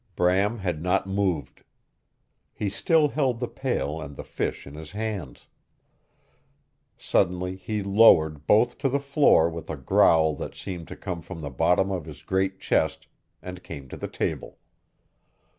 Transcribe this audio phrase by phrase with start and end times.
[0.15, 1.63] Bram had not moved.
[2.55, 5.45] He still held the pail and the fish in his hands.
[6.97, 11.41] Suddenly he lowered both to the floor with a growl that seemed to come from
[11.41, 13.05] the bottom of his great chest,
[13.43, 14.57] and came to the table.